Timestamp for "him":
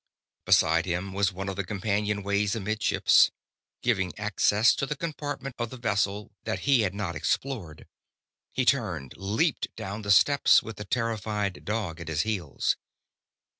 0.87-1.13